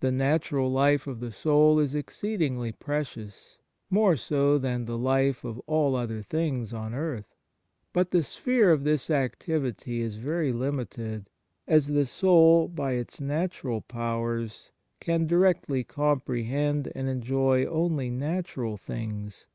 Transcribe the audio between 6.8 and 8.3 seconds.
earth. But the